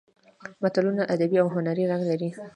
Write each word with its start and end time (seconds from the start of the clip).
متلونه 0.61 1.03
ادبي 1.13 1.37
او 1.43 1.47
هنري 1.55 1.83
رنګ 1.91 2.03
لري 2.09 2.29